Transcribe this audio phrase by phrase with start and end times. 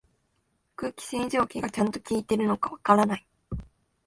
[0.77, 3.27] 空気清浄機がちゃんと効いてるのかわからない